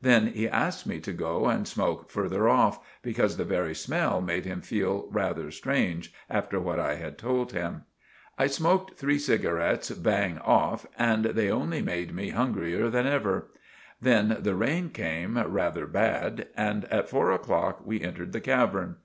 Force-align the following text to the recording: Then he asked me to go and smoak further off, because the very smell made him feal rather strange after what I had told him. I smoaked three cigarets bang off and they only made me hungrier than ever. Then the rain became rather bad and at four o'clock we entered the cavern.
Then 0.00 0.28
he 0.28 0.48
asked 0.48 0.86
me 0.86 1.00
to 1.00 1.12
go 1.12 1.48
and 1.48 1.68
smoak 1.68 2.08
further 2.08 2.48
off, 2.48 2.80
because 3.02 3.36
the 3.36 3.44
very 3.44 3.74
smell 3.74 4.22
made 4.22 4.46
him 4.46 4.62
feal 4.62 5.06
rather 5.12 5.50
strange 5.50 6.14
after 6.30 6.58
what 6.58 6.80
I 6.80 6.94
had 6.94 7.18
told 7.18 7.52
him. 7.52 7.82
I 8.38 8.46
smoaked 8.46 8.98
three 8.98 9.18
cigarets 9.18 9.90
bang 9.90 10.38
off 10.38 10.86
and 10.96 11.26
they 11.26 11.50
only 11.50 11.82
made 11.82 12.14
me 12.14 12.30
hungrier 12.30 12.88
than 12.88 13.06
ever. 13.06 13.48
Then 14.00 14.38
the 14.40 14.54
rain 14.54 14.86
became 14.86 15.36
rather 15.36 15.86
bad 15.86 16.48
and 16.56 16.86
at 16.86 17.10
four 17.10 17.30
o'clock 17.30 17.84
we 17.84 18.00
entered 18.00 18.32
the 18.32 18.40
cavern. 18.40 18.96